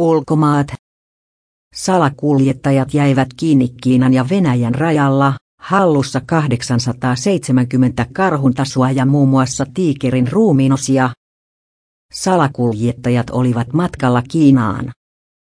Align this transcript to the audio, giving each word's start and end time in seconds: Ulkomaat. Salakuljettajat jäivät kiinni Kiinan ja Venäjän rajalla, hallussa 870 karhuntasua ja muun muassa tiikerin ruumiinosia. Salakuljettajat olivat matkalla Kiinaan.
Ulkomaat. 0.00 0.66
Salakuljettajat 1.74 2.94
jäivät 2.94 3.28
kiinni 3.36 3.68
Kiinan 3.68 4.14
ja 4.14 4.28
Venäjän 4.30 4.74
rajalla, 4.74 5.34
hallussa 5.60 6.20
870 6.26 8.06
karhuntasua 8.12 8.90
ja 8.90 9.06
muun 9.06 9.28
muassa 9.28 9.66
tiikerin 9.74 10.32
ruumiinosia. 10.32 11.10
Salakuljettajat 12.12 13.30
olivat 13.30 13.72
matkalla 13.72 14.22
Kiinaan. 14.22 14.92